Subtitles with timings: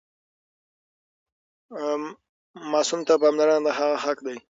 [2.71, 4.37] ماسوم ته پاملرنه د هغه حق دی.